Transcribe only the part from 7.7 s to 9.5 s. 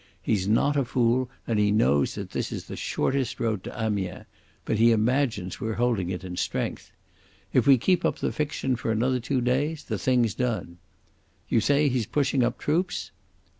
keep up the fiction for another two